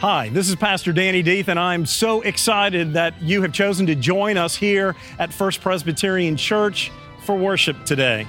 [0.00, 3.94] Hi, this is Pastor Danny Deeth, and I'm so excited that you have chosen to
[3.94, 6.90] join us here at First Presbyterian Church
[7.26, 8.26] for worship today.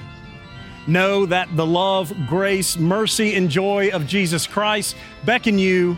[0.86, 5.96] Know that the love, grace, mercy, and joy of Jesus Christ beckon you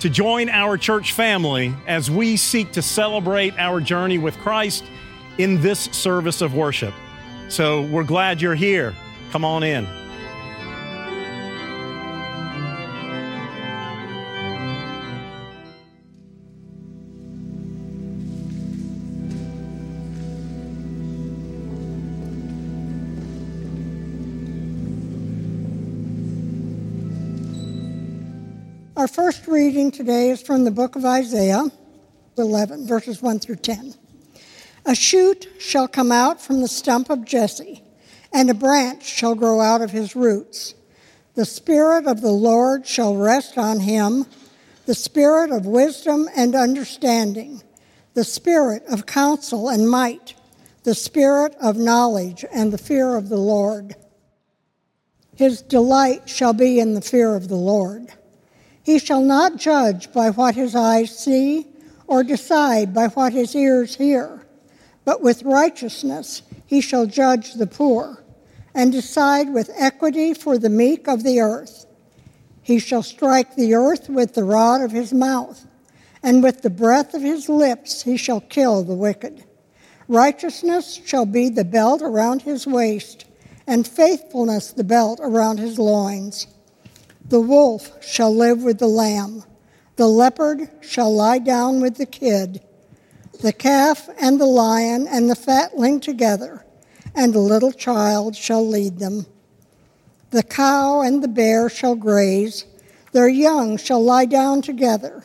[0.00, 4.84] to join our church family as we seek to celebrate our journey with Christ
[5.36, 6.94] in this service of worship.
[7.50, 8.94] So we're glad you're here.
[9.32, 9.86] Come on in.
[28.98, 31.66] Our first reading today is from the book of Isaiah
[32.36, 33.94] 11, verses 1 through 10.
[34.86, 37.84] A shoot shall come out from the stump of Jesse,
[38.32, 40.74] and a branch shall grow out of his roots.
[41.36, 44.26] The Spirit of the Lord shall rest on him,
[44.86, 47.62] the Spirit of wisdom and understanding,
[48.14, 50.34] the Spirit of counsel and might,
[50.82, 53.94] the Spirit of knowledge and the fear of the Lord.
[55.36, 58.12] His delight shall be in the fear of the Lord.
[58.88, 61.66] He shall not judge by what his eyes see,
[62.06, 64.46] or decide by what his ears hear,
[65.04, 68.24] but with righteousness he shall judge the poor,
[68.74, 71.84] and decide with equity for the meek of the earth.
[72.62, 75.66] He shall strike the earth with the rod of his mouth,
[76.22, 79.44] and with the breath of his lips he shall kill the wicked.
[80.08, 83.26] Righteousness shall be the belt around his waist,
[83.66, 86.46] and faithfulness the belt around his loins.
[87.28, 89.44] The wolf shall live with the lamb.
[89.96, 92.62] The leopard shall lie down with the kid.
[93.42, 96.64] The calf and the lion and the fatling together,
[97.14, 99.26] and the little child shall lead them.
[100.30, 102.64] The cow and the bear shall graze.
[103.12, 105.24] Their young shall lie down together,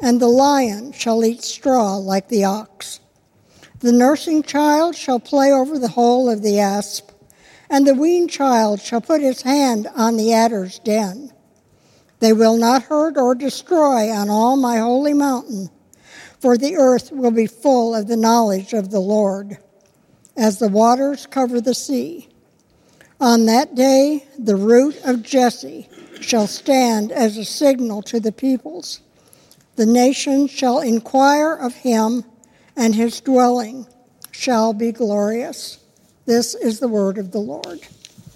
[0.00, 3.00] and the lion shall eat straw like the ox.
[3.80, 7.10] The nursing child shall play over the hole of the asp,
[7.68, 11.32] and the weaned child shall put his hand on the adder's den.
[12.20, 15.70] They will not hurt or destroy on all my holy mountain,
[16.38, 19.58] for the earth will be full of the knowledge of the Lord,
[20.36, 22.28] as the waters cover the sea.
[23.20, 25.88] On that day, the root of Jesse
[26.20, 29.00] shall stand as a signal to the peoples.
[29.76, 32.24] The nations shall inquire of him,
[32.76, 33.86] and his dwelling
[34.30, 35.78] shall be glorious.
[36.26, 37.80] This is the word of the Lord.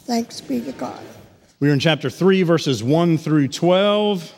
[0.07, 1.03] Thanks be to God.
[1.61, 4.35] We are in chapter 3, verses 1 through 12.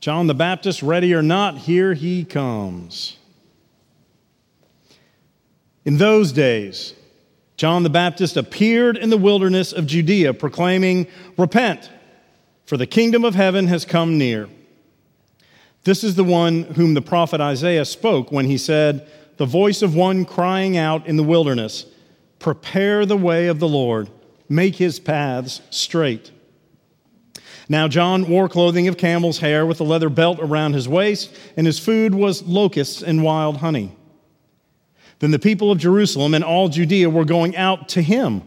[0.00, 3.16] John the Baptist, ready or not, here he comes.
[5.86, 6.92] In those days,
[7.56, 11.06] John the Baptist appeared in the wilderness of Judea, proclaiming,
[11.38, 11.90] Repent,
[12.66, 14.50] for the kingdom of heaven has come near.
[15.84, 19.94] This is the one whom the prophet Isaiah spoke when he said, The voice of
[19.94, 21.86] one crying out in the wilderness,
[22.38, 24.10] Prepare the way of the Lord
[24.48, 26.30] make his paths straight.
[27.68, 31.66] Now, John wore clothing of camel's hair with a leather belt around his waist, and
[31.66, 33.94] his food was locusts and wild honey.
[35.18, 38.42] Then the people of Jerusalem and all Judea were going out to him,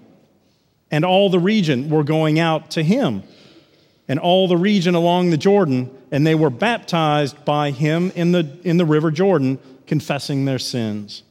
[0.89, 3.23] and all the region were going out to him,
[4.07, 8.57] and all the region along the Jordan, and they were baptized by him in the,
[8.63, 11.21] in the river Jordan, confessing their sins.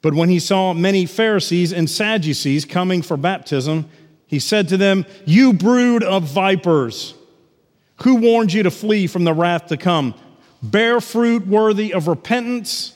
[0.00, 3.88] But when he saw many Pharisees and Sadducees coming for baptism,
[4.26, 7.14] he said to them, You brood of vipers,
[8.02, 10.14] who warned you to flee from the wrath to come?
[10.62, 12.94] Bear fruit worthy of repentance.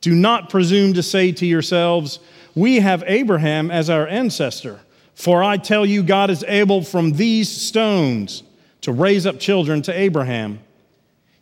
[0.00, 2.20] Do not presume to say to yourselves,
[2.54, 4.80] We have Abraham as our ancestor.
[5.14, 8.42] For I tell you, God is able from these stones
[8.80, 10.60] to raise up children to Abraham.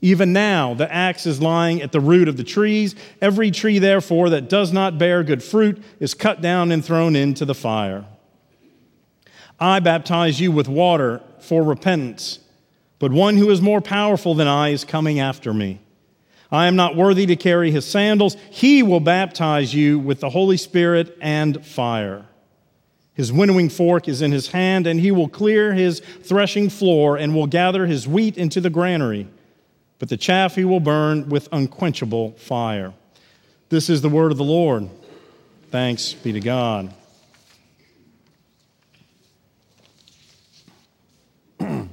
[0.01, 2.95] Even now, the axe is lying at the root of the trees.
[3.21, 7.45] Every tree, therefore, that does not bear good fruit is cut down and thrown into
[7.45, 8.05] the fire.
[9.59, 12.39] I baptize you with water for repentance,
[13.01, 15.81] but one who is more powerful than I is coming after me.
[16.51, 18.37] I am not worthy to carry his sandals.
[18.51, 22.25] He will baptize you with the Holy Spirit and fire.
[23.15, 27.35] His winnowing fork is in his hand, and he will clear his threshing floor and
[27.35, 29.27] will gather his wheat into the granary
[29.99, 32.93] but the chaff he will burn with unquenchable fire.
[33.69, 34.89] This is the word of the Lord.
[35.71, 36.95] Thanks be to God.
[41.61, 41.89] I'm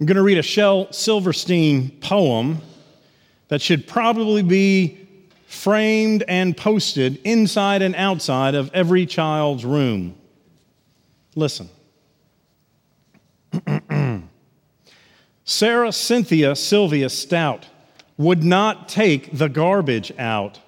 [0.00, 2.60] going to read a Shel Silverstein poem
[3.48, 4.98] that should probably be
[5.46, 10.14] framed and posted inside and outside of every child's room.
[11.34, 11.68] Listen.
[15.44, 17.66] Sarah Cynthia Sylvia Stout
[18.16, 20.60] would not take the garbage out.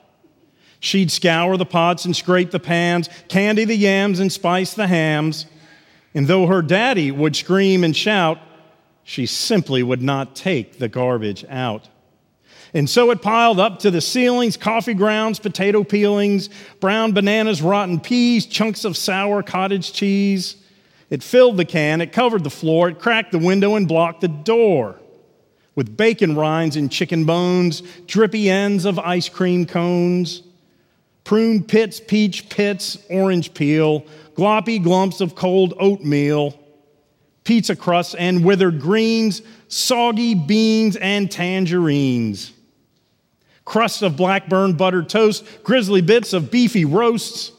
[0.80, 5.46] She'd scour the pots and scrape the pans, candy the yams and spice the hams.
[6.14, 8.38] And though her daddy would scream and shout,
[9.04, 11.88] she simply would not take the garbage out.
[12.74, 16.48] And so it piled up to the ceilings coffee grounds, potato peelings,
[16.80, 20.56] brown bananas, rotten peas, chunks of sour cottage cheese.
[21.12, 24.28] It filled the can, it covered the floor, it cracked the window and blocked the
[24.28, 24.98] door
[25.74, 30.42] with bacon rinds and chicken bones, drippy ends of ice cream cones,
[31.22, 34.06] prune pits, peach pits, orange peel,
[34.36, 36.58] gloppy glumps of cold oatmeal,
[37.44, 42.54] pizza crusts and withered greens, soggy beans and tangerines,
[43.66, 47.52] crusts of blackburn buttered toast, grizzly bits of beefy roasts.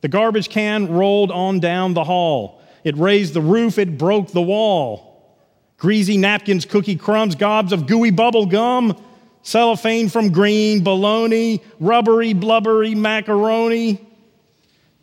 [0.00, 2.55] The garbage can rolled on down the hall.
[2.86, 5.36] It raised the roof, it broke the wall.
[5.76, 8.96] Greasy napkins, cookie crumbs, gobs of gooey bubble gum,
[9.42, 14.00] cellophane from green, bologna, rubbery, blubbery macaroni,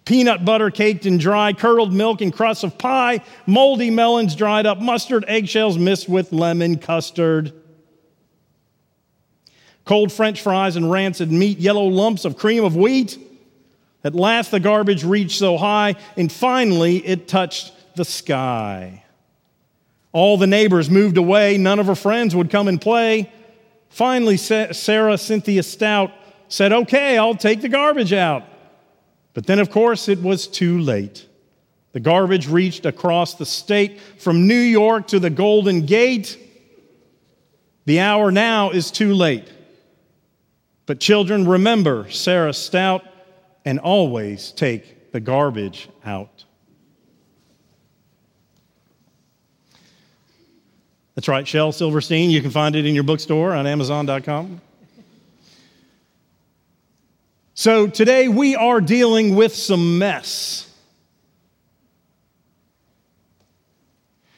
[0.05, 4.79] peanut butter caked and dry, curdled milk and crusts of pie, moldy melons dried up,
[4.79, 7.51] mustard, eggshells mixed with lemon custard.
[9.83, 13.17] Cold french fries and rancid meat, yellow lumps of cream of wheat.
[14.03, 19.03] At last, the garbage reached so high, and finally, it touched the sky.
[20.11, 21.57] All the neighbors moved away.
[21.57, 23.31] None of her friends would come and play.
[23.89, 26.11] Finally, Sarah Cynthia Stout
[26.47, 28.43] said, Okay, I'll take the garbage out.
[29.33, 31.27] But then, of course, it was too late.
[31.93, 36.37] The garbage reached across the state from New York to the Golden Gate.
[37.85, 39.51] The hour now is too late.
[40.85, 43.03] But, children, remember Sarah Stout
[43.65, 46.45] and always take the garbage out.
[51.15, 52.31] That's right, Shel Silverstein.
[52.31, 54.61] You can find it in your bookstore on Amazon.com.
[57.53, 60.69] So today we are dealing with some mess.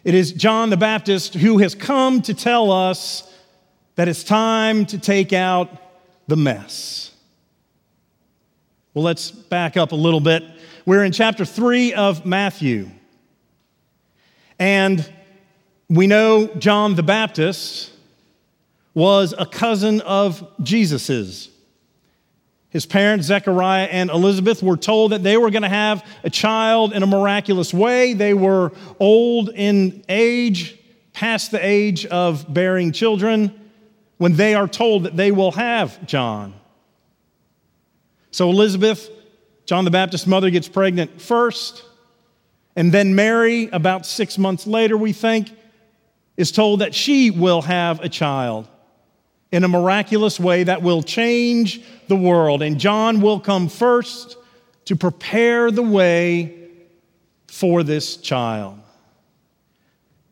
[0.04, 3.34] It is John the Baptist who has come to tell us
[3.96, 5.70] that it's time to take out
[6.28, 7.15] the mess.
[8.96, 10.42] Well, let's back up a little bit.
[10.86, 12.90] We're in chapter 3 of Matthew.
[14.58, 15.06] And
[15.90, 17.92] we know John the Baptist
[18.94, 21.50] was a cousin of Jesus's.
[22.70, 26.94] His parents, Zechariah and Elizabeth, were told that they were going to have a child
[26.94, 28.14] in a miraculous way.
[28.14, 30.80] They were old in age,
[31.12, 33.60] past the age of bearing children,
[34.20, 36.54] when they are told that they will have John.
[38.36, 39.10] So Elizabeth,
[39.66, 41.86] John the Baptist's mother, gets pregnant first.
[42.76, 45.52] And then Mary, about six months later, we think,
[46.36, 48.68] is told that she will have a child
[49.54, 52.62] in a miraculous way that will change the world.
[52.62, 54.36] And John will come first
[54.84, 56.68] to prepare the way
[57.48, 58.78] for this child.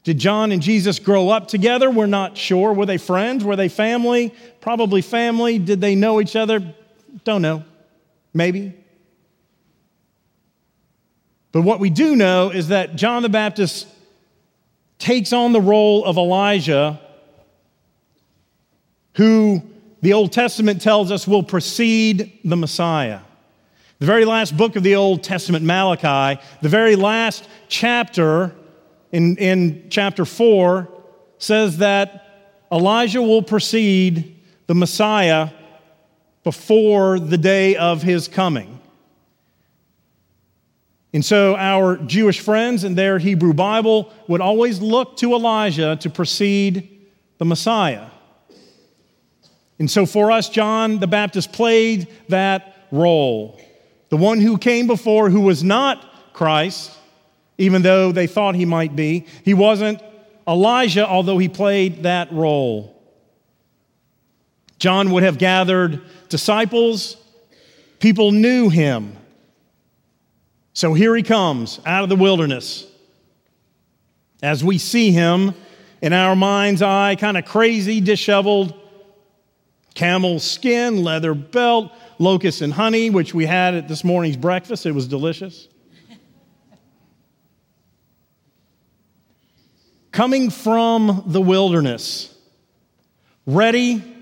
[0.04, 1.90] Did John and Jesus grow up together?
[1.90, 2.74] We're not sure.
[2.74, 3.46] Were they friends?
[3.46, 4.36] Were they family?
[4.60, 5.58] Probably family.
[5.58, 6.76] Did they know each other?
[7.24, 7.64] Don't know.
[8.34, 8.74] Maybe.
[11.52, 13.88] But what we do know is that John the Baptist
[14.98, 17.00] takes on the role of Elijah,
[19.16, 19.62] who
[20.02, 23.20] the Old Testament tells us will precede the Messiah.
[24.00, 28.54] The very last book of the Old Testament, Malachi, the very last chapter
[29.12, 30.90] in, in chapter 4
[31.38, 34.36] says that Elijah will precede
[34.66, 35.50] the Messiah
[36.44, 38.80] before the day of his coming.
[41.14, 46.10] And so our Jewish friends in their Hebrew Bible would always look to Elijah to
[46.10, 47.08] precede
[47.38, 48.08] the Messiah.
[49.78, 53.60] And so for us, John the Baptist played that role.
[54.10, 56.92] The one who came before, who was not Christ,
[57.58, 59.26] even though they thought he might be.
[59.44, 60.02] He wasn't
[60.48, 62.90] Elijah, although he played that role.
[64.80, 66.02] John would have gathered
[66.34, 67.16] disciples,
[68.00, 69.16] people knew him.
[70.74, 72.88] So here he comes out of the wilderness.
[74.42, 75.54] As we see him
[76.02, 78.74] in our mind's eye, kind of crazy, disheveled,
[79.94, 84.88] camel skin, leather belt, locust and honey, which we had at this morning's breakfast.
[84.88, 85.68] It was delicious.
[90.12, 92.36] Coming from the wilderness,
[93.46, 94.13] ready,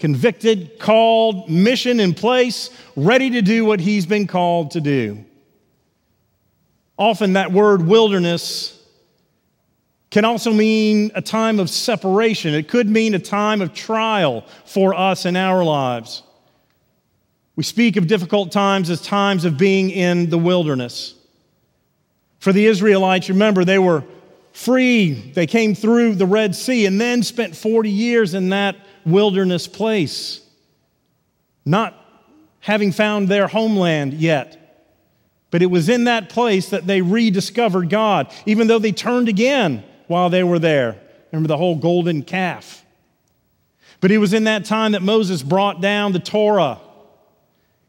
[0.00, 5.24] convicted, called, mission in place, ready to do what he's been called to do.
[6.98, 8.76] Often that word wilderness
[10.10, 12.54] can also mean a time of separation.
[12.54, 16.22] It could mean a time of trial for us in our lives.
[17.54, 21.14] We speak of difficult times as times of being in the wilderness.
[22.38, 24.02] For the Israelites, remember, they were
[24.52, 25.12] free.
[25.12, 28.76] They came through the Red Sea and then spent 40 years in that
[29.12, 30.40] wilderness place,
[31.64, 31.94] not
[32.60, 34.56] having found their homeland yet.
[35.50, 39.82] But it was in that place that they rediscovered God, even though they turned again
[40.06, 41.00] while they were there.
[41.32, 42.84] Remember the whole golden calf.
[44.00, 46.80] But it was in that time that Moses brought down the Torah.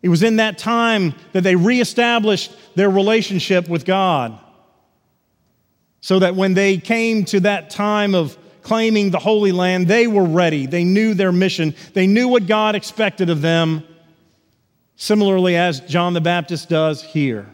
[0.02, 4.38] It was in that time that they reestablished their relationship with God.
[6.02, 10.26] So that when they came to that time of claiming the Holy Land, they were
[10.26, 10.66] ready.
[10.66, 13.84] They knew their mission, they knew what God expected of them,
[14.96, 17.48] similarly as John the Baptist does here.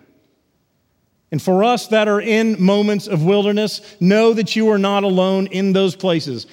[1.31, 5.47] And for us that are in moments of wilderness, know that you are not alone
[5.47, 6.47] in those places.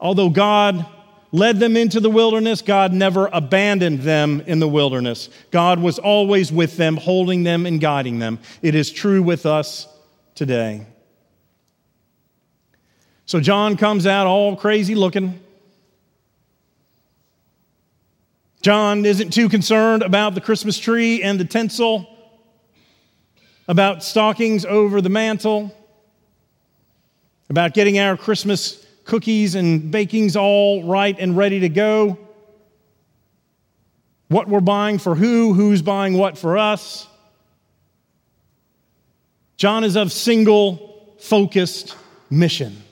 [0.00, 0.86] Although God
[1.30, 5.28] led them into the wilderness, God never abandoned them in the wilderness.
[5.50, 8.38] God was always with them, holding them and guiding them.
[8.62, 9.88] It is true with us
[10.34, 10.86] today.
[13.26, 15.40] So John comes out all crazy looking.
[18.60, 22.08] John isn't too concerned about the Christmas tree and the tinsel,
[23.68, 25.74] about stockings over the mantle,
[27.48, 32.18] about getting our Christmas cookies and bakings all right and ready to go,
[34.28, 37.06] what we're buying for who, who's buying what for us.
[39.56, 41.96] John is of single focused
[42.30, 42.83] mission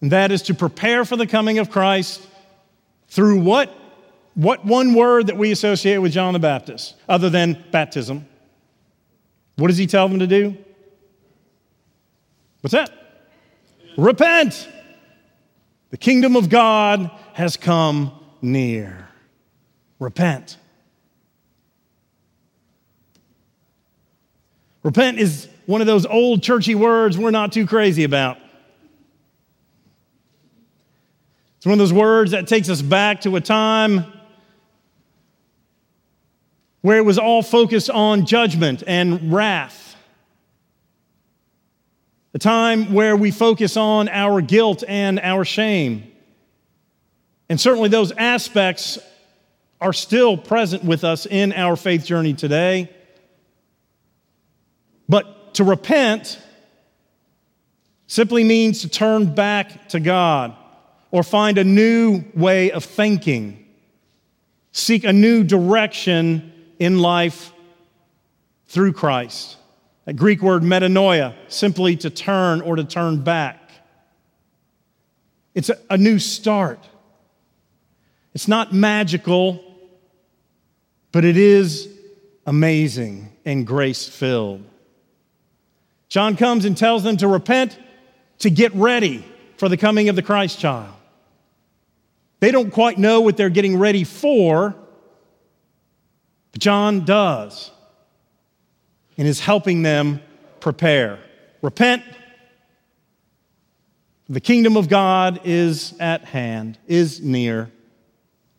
[0.00, 2.26] and that is to prepare for the coming of Christ
[3.08, 3.74] through what?
[4.34, 8.26] What one word that we associate with John the Baptist, other than baptism?
[9.56, 10.56] What does he tell them to do?
[12.60, 12.90] What's that?
[13.96, 14.68] Repent.
[15.90, 19.08] The kingdom of God has come near.
[20.00, 20.56] Repent.
[24.82, 28.38] Repent is one of those old churchy words we're not too crazy about.
[31.64, 34.04] It's one of those words that takes us back to a time
[36.82, 39.96] where it was all focused on judgment and wrath.
[42.34, 46.12] A time where we focus on our guilt and our shame.
[47.48, 48.98] And certainly those aspects
[49.80, 52.90] are still present with us in our faith journey today.
[55.08, 56.38] But to repent
[58.06, 60.58] simply means to turn back to God
[61.14, 63.64] or find a new way of thinking,
[64.72, 67.52] seek a new direction in life
[68.66, 69.56] through Christ.
[70.06, 73.70] That Greek word metanoia, simply to turn or to turn back.
[75.54, 76.80] It's a, a new start.
[78.34, 79.62] It's not magical,
[81.12, 81.88] but it is
[82.44, 84.64] amazing and grace filled.
[86.08, 87.78] John comes and tells them to repent,
[88.40, 89.24] to get ready
[89.58, 90.92] for the coming of the Christ child.
[92.44, 94.76] They don't quite know what they're getting ready for,
[96.52, 97.70] but John does
[99.16, 100.20] and is helping them
[100.60, 101.20] prepare.
[101.62, 102.02] Repent.
[104.28, 107.70] The kingdom of God is at hand, is near.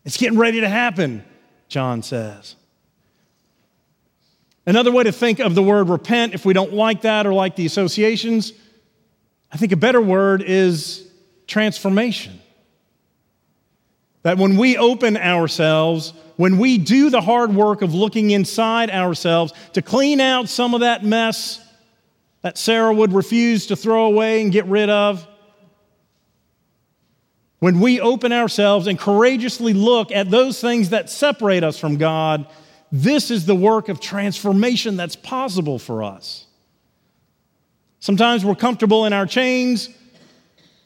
[0.04, 1.24] It's getting ready to happen,
[1.68, 2.56] John says.
[4.66, 7.54] Another way to think of the word repent, if we don't like that or like
[7.54, 8.52] the associations,
[9.52, 11.08] I think a better word is
[11.46, 12.40] transformation.
[14.26, 19.52] That when we open ourselves, when we do the hard work of looking inside ourselves
[19.74, 21.64] to clean out some of that mess
[22.42, 25.24] that Sarah would refuse to throw away and get rid of,
[27.60, 32.48] when we open ourselves and courageously look at those things that separate us from God,
[32.90, 36.48] this is the work of transformation that's possible for us.
[38.00, 39.88] Sometimes we're comfortable in our chains.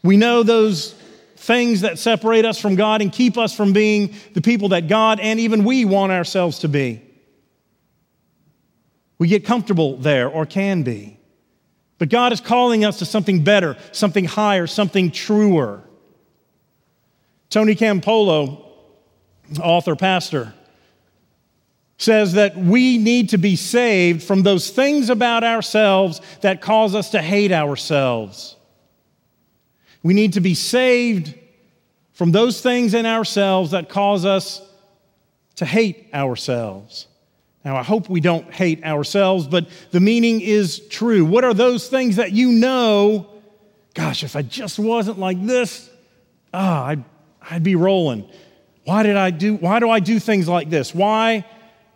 [0.03, 0.95] We know those
[1.41, 5.21] things that separate us from God and keep us from being the people that God
[5.21, 7.03] and even we want ourselves to be.
[9.19, 11.19] We get comfortable there or can be.
[11.97, 15.83] But God is calling us to something better, something higher, something truer.
[17.49, 18.63] Tony Campolo,
[19.61, 20.53] author, pastor,
[21.97, 27.11] says that we need to be saved from those things about ourselves that cause us
[27.11, 28.57] to hate ourselves.
[30.03, 31.35] We need to be saved
[32.13, 34.63] from those things in ourselves that cause us
[35.57, 37.07] to hate ourselves.
[37.65, 41.25] Now, I hope we don't hate ourselves, but the meaning is true.
[41.25, 43.31] What are those things that you know
[43.95, 45.91] gosh, if I just wasn't like this,
[46.55, 47.05] ah, I'd,
[47.51, 48.29] I'd be rolling.
[48.85, 50.95] Why did I do, why do I do things like this?
[50.95, 51.45] Why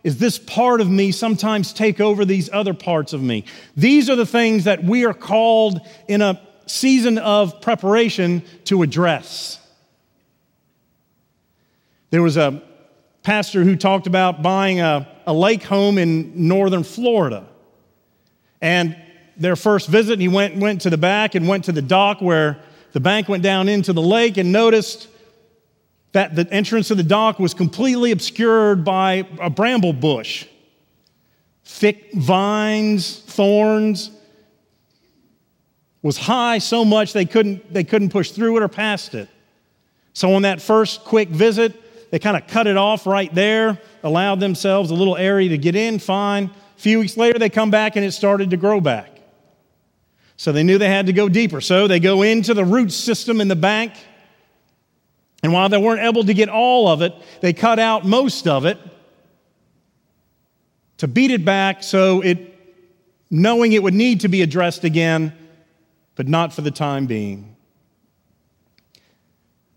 [0.03, 3.45] is this part of me sometimes take over these other parts of me?
[3.75, 9.59] These are the things that we are called in a season of preparation to address.
[12.09, 12.61] There was a
[13.23, 17.45] pastor who talked about buying a, a lake home in northern Florida.
[18.61, 18.95] And
[19.35, 22.61] their first visit, he went, went to the back and went to the dock where
[22.93, 25.09] the bank went down into the lake and noticed
[26.13, 30.47] that the entrance to the dock was completely obscured by a bramble bush.
[31.65, 34.11] Thick vines, thorns,
[36.05, 39.27] was high so much they couldn't, they couldn't push through it or past it.
[40.13, 44.39] So, on that first quick visit, they kind of cut it off right there, allowed
[44.39, 46.51] themselves a little area to get in, fine.
[46.77, 49.19] A few weeks later, they come back and it started to grow back.
[50.37, 51.59] So they knew they had to go deeper.
[51.59, 53.93] So they go into the root system in the bank.
[55.41, 58.67] And while they weren't able to get all of it, they cut out most of
[58.67, 58.77] it
[60.97, 62.53] to beat it back so it,
[63.31, 65.33] knowing it would need to be addressed again,
[66.15, 67.55] but not for the time being.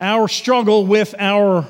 [0.00, 1.66] Our struggle with our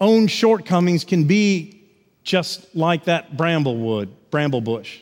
[0.00, 1.80] own shortcomings can be
[2.24, 5.00] just like that bramblewood, bramble bush.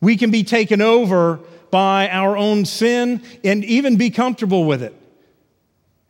[0.00, 4.94] We can be taken over by our own sin and even be comfortable with it.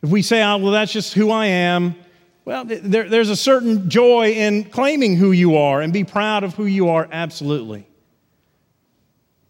[0.01, 1.95] If we say, oh, well, that's just who I am,
[2.45, 6.55] well, there, there's a certain joy in claiming who you are and be proud of
[6.55, 7.87] who you are, absolutely.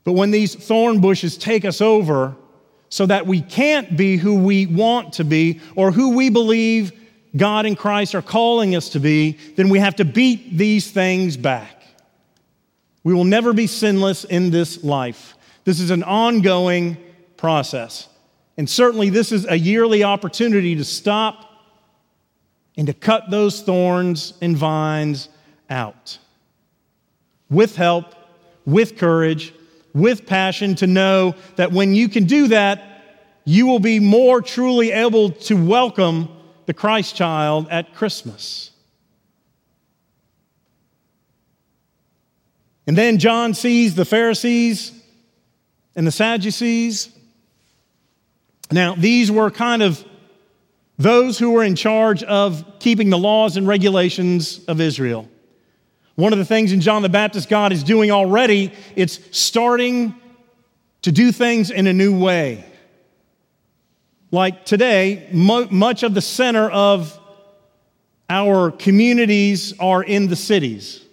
[0.03, 2.35] But when these thorn bushes take us over
[2.93, 6.91] so that we can't be who we want to be or who we believe
[7.35, 11.35] God and Christ are calling us to be, then we have to beat these things
[11.35, 11.81] back.
[13.03, 15.33] We will never be sinless in this life.
[15.63, 16.97] This is an ongoing
[17.35, 18.09] process.
[18.57, 21.49] And certainly, this is a yearly opportunity to stop
[22.77, 25.29] and to cut those thorns and vines
[25.67, 26.19] out.
[27.49, 28.13] With help,
[28.67, 29.51] with courage,
[29.93, 32.81] with passion to know that when you can do that,
[33.45, 36.29] you will be more truly able to welcome
[36.65, 38.71] the Christ child at Christmas.
[42.87, 44.91] And then John sees the Pharisees
[45.95, 47.09] and the Sadducees.
[48.71, 50.03] Now, these were kind of
[50.97, 55.29] those who were in charge of keeping the laws and regulations of Israel.
[56.15, 60.15] One of the things in John the Baptist God is doing already, it's starting
[61.01, 62.63] to do things in a new way.
[64.31, 67.19] Like today, mo- much of the center of
[68.29, 71.03] our communities are in the cities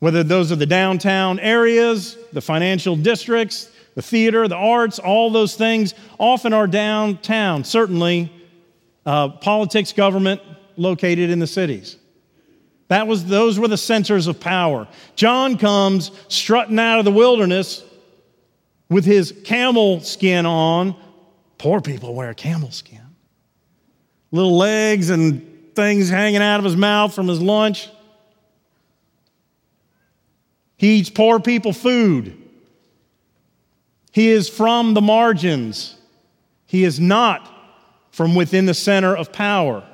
[0.00, 5.54] whether those are the downtown areas, the financial districts, the theater, the arts, all those
[5.54, 7.62] things often are downtown.
[7.64, 8.32] Certainly,
[9.04, 10.40] uh, politics, government
[10.76, 11.96] located in the cities.
[12.90, 14.88] That was, those were the centers of power.
[15.14, 17.84] John comes strutting out of the wilderness
[18.88, 20.96] with his camel skin on.
[21.56, 22.98] Poor people wear camel skin.
[24.32, 27.88] Little legs and things hanging out of his mouth from his lunch.
[30.76, 32.36] He eats poor people food.
[34.10, 35.94] He is from the margins.
[36.66, 37.48] He is not
[38.10, 39.86] from within the center of power.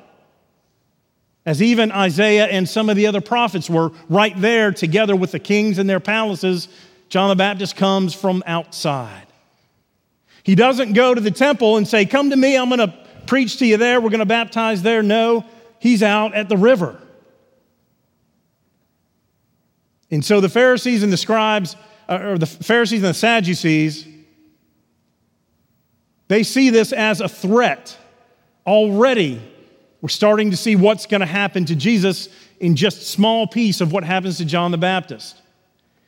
[1.47, 5.39] As even Isaiah and some of the other prophets were right there together with the
[5.39, 6.67] kings in their palaces,
[7.07, 9.25] John the Baptist comes from outside.
[10.43, 12.93] He doesn't go to the temple and say, Come to me, I'm going to
[13.27, 15.01] preach to you there, we're going to baptize there.
[15.01, 15.45] No,
[15.79, 16.99] he's out at the river.
[20.11, 21.77] And so the Pharisees and the scribes,
[22.09, 24.05] uh, or the Pharisees and the Sadducees,
[26.27, 27.97] they see this as a threat.
[28.65, 29.41] Already,
[30.01, 32.29] we're starting to see what's going to happen to Jesus
[32.59, 35.41] in just small piece of what happens to John the Baptist.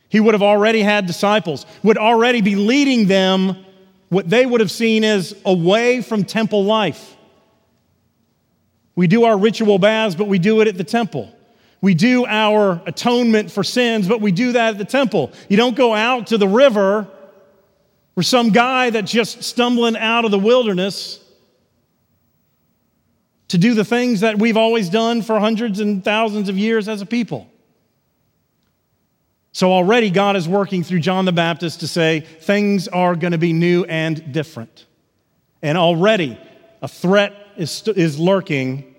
[0.08, 3.64] He would have already had disciples, would already be leading them
[4.08, 7.16] what they would have seen as away from temple life.
[8.96, 11.32] We do our ritual baths, but we do it at the temple.
[11.80, 15.32] We do our atonement for sins, but we do that at the temple.
[15.48, 17.06] You don't go out to the river
[18.14, 21.19] for some guy that's just stumbling out of the wilderness
[23.50, 27.02] to do the things that we've always done for hundreds and thousands of years as
[27.02, 27.50] a people.
[29.50, 33.38] So already God is working through John the Baptist to say things are going to
[33.38, 34.86] be new and different.
[35.62, 36.38] And already
[36.80, 38.94] a threat is, is lurking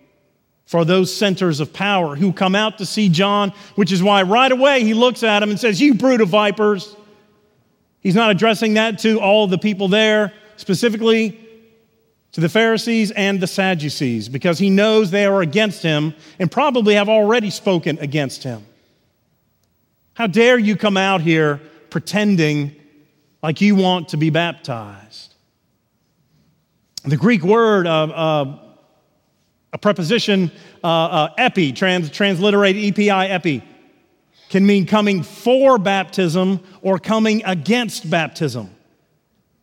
[0.65, 4.51] for those centers of power who come out to see John, which is why right
[4.51, 6.93] away he looks at him and says, You brood of vipers.
[8.01, 11.39] He's not addressing that to all the people there specifically
[12.33, 16.95] to the Pharisees and the Sadducees because he knows they are against him and probably
[16.95, 18.65] have already spoken against him.
[20.13, 22.75] How dare you come out here pretending
[23.43, 25.33] like you want to be baptized?
[27.03, 28.59] The Greek word, uh, uh,
[29.73, 30.51] a preposition,
[30.83, 33.63] uh, uh epi, trans, transliterated epi, epi,
[34.49, 38.69] can mean coming for baptism or coming against baptism.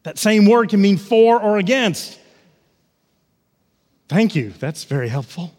[0.03, 2.19] That same word can mean for or against.
[4.09, 5.53] Thank you, that's very helpful.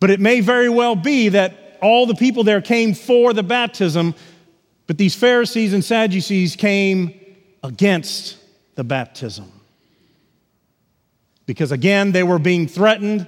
[0.00, 4.14] But it may very well be that all the people there came for the baptism,
[4.86, 7.18] but these Pharisees and Sadducees came
[7.62, 8.36] against
[8.74, 9.50] the baptism.
[11.46, 13.26] Because again, they were being threatened.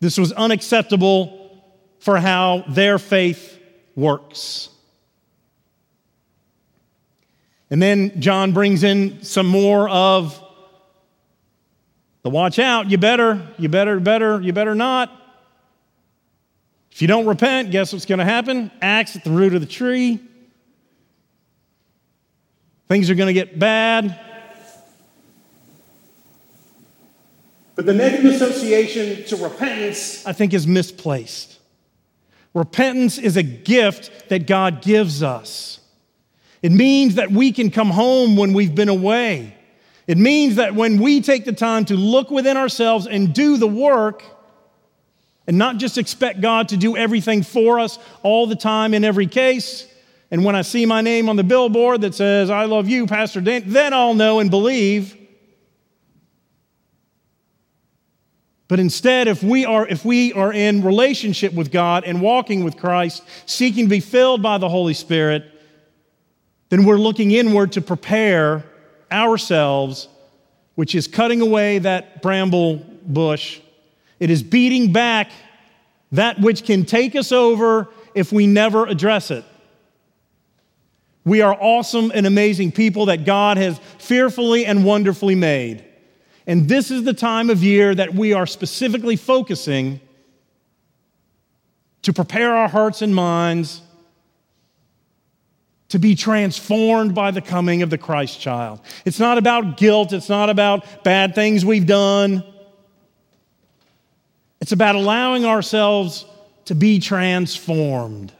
[0.00, 1.64] This was unacceptable
[1.98, 3.58] for how their faith
[3.94, 4.68] works.
[7.70, 10.41] And then John brings in some more of
[12.22, 15.10] the watch out, you better, you better, better, you better not.
[16.92, 18.70] If you don't repent, guess what's going to happen?
[18.80, 20.20] Axe at the root of the tree.
[22.88, 24.18] Things are going to get bad.
[27.74, 31.58] But the negative association to repentance, I think, is misplaced.
[32.52, 35.80] Repentance is a gift that God gives us.
[36.60, 39.56] It means that we can come home when we've been away.
[40.06, 43.68] It means that when we take the time to look within ourselves and do the
[43.68, 44.24] work,
[45.46, 49.26] and not just expect God to do everything for us all the time in every
[49.26, 49.86] case.
[50.30, 53.40] And when I see my name on the billboard that says, I love you, Pastor
[53.40, 55.16] Dan, then I'll know and believe
[58.72, 62.78] But instead, if we are, if we are in relationship with God and walking with
[62.78, 65.44] Christ, seeking to be filled by the Holy Spirit,
[66.70, 68.64] then we're looking inward to prepare
[69.12, 70.08] ourselves,
[70.74, 73.60] which is cutting away that bramble bush.
[74.18, 75.30] It is beating back
[76.12, 79.44] that which can take us over if we never address it.
[81.24, 85.84] We are awesome and amazing people that God has fearfully and wonderfully made.
[86.46, 90.00] And this is the time of year that we are specifically focusing
[92.02, 93.80] to prepare our hearts and minds
[95.92, 98.80] to be transformed by the coming of the Christ child.
[99.04, 102.42] It's not about guilt, it's not about bad things we've done.
[104.62, 106.24] It's about allowing ourselves
[106.64, 108.32] to be transformed.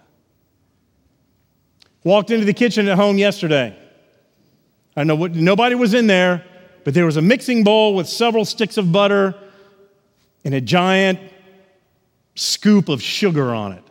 [2.05, 3.77] Walked into the kitchen at home yesterday.
[4.97, 6.47] I know what, nobody was in there,
[6.85, 9.35] but there was a mixing bowl with several sticks of butter
[10.43, 11.21] and a giant
[12.35, 13.85] scoop of sugar on it.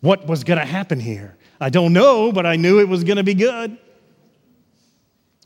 [0.00, 1.36] What was going to happen here?
[1.60, 3.76] I don't know, but I knew it was going to be good.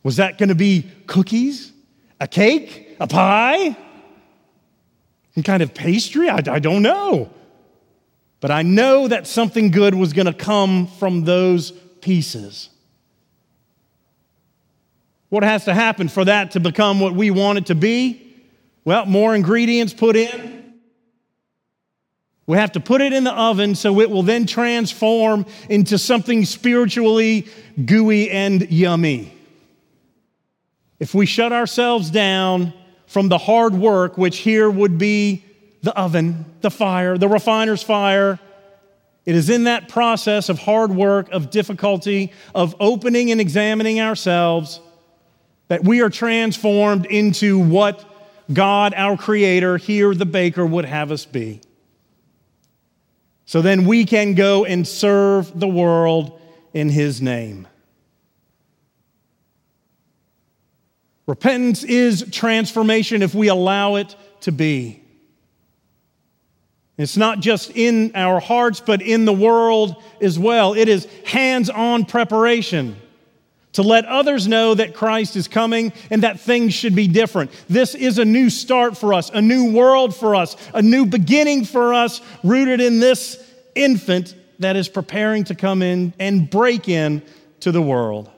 [0.04, 1.72] Was that going to be cookies?
[2.20, 2.96] A cake?
[3.00, 3.76] A pie?
[5.34, 6.28] Some kind of pastry?
[6.28, 7.30] I, I don't know.
[8.40, 12.68] But I know that something good was going to come from those pieces.
[15.30, 18.20] What has to happen for that to become what we want it to be?
[18.84, 20.53] Well, more ingredients put in.
[22.46, 26.44] We have to put it in the oven so it will then transform into something
[26.44, 27.46] spiritually
[27.82, 29.32] gooey and yummy.
[30.98, 32.74] If we shut ourselves down
[33.06, 35.44] from the hard work, which here would be
[35.82, 38.38] the oven, the fire, the refiner's fire,
[39.24, 44.80] it is in that process of hard work, of difficulty, of opening and examining ourselves
[45.68, 48.04] that we are transformed into what
[48.52, 51.62] God, our Creator, here the baker, would have us be.
[53.46, 56.40] So then we can go and serve the world
[56.72, 57.68] in His name.
[61.26, 65.02] Repentance is transformation if we allow it to be.
[66.96, 70.74] It's not just in our hearts, but in the world as well.
[70.74, 72.96] It is hands on preparation
[73.74, 77.50] to let others know that Christ is coming and that things should be different.
[77.68, 81.64] This is a new start for us, a new world for us, a new beginning
[81.64, 83.38] for us, rooted in this
[83.74, 87.22] infant that is preparing to come in and break in
[87.60, 88.30] to the world.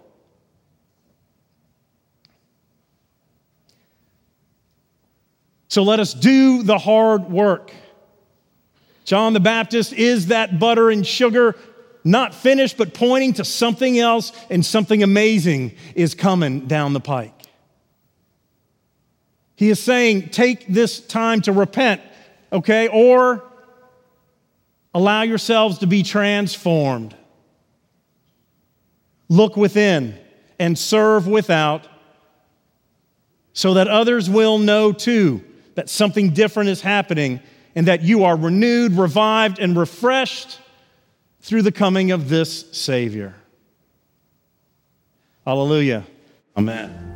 [5.69, 7.71] So let us do the hard work.
[9.05, 11.55] John the Baptist is that butter and sugar
[12.07, 17.33] not finished, but pointing to something else, and something amazing is coming down the pike.
[19.57, 22.01] He is saying, take this time to repent,
[22.53, 23.43] okay, or
[24.95, 27.17] allow yourselves to be transformed.
[29.29, 30.17] Look within,
[30.61, 31.89] and serve without,
[33.53, 35.43] so that others will know too
[35.75, 37.41] that something different is happening
[37.75, 40.61] and that you are renewed, revived, and refreshed
[41.41, 43.35] through the coming of this Savior.
[45.45, 46.05] Hallelujah.
[46.57, 47.16] Amen.